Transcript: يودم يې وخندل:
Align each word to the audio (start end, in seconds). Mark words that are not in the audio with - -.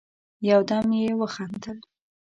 يودم 0.49 0.87
يې 0.99 1.09
وخندل: 1.21 1.77